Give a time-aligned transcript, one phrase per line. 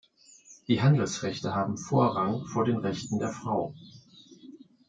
[0.67, 3.75] Die Handelsrechte haben Vorrang vor den Rechten der Frau.